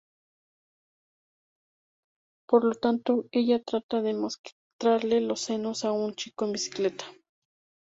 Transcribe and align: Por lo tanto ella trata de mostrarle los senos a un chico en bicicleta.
Por 2.47 2.63
lo 2.65 2.73
tanto 2.73 3.25
ella 3.31 3.61
trata 3.63 4.01
de 4.01 4.15
mostrarle 4.15 5.21
los 5.21 5.41
senos 5.41 5.85
a 5.85 5.91
un 5.91 6.15
chico 6.15 6.45
en 6.45 6.53
bicicleta. 6.53 7.05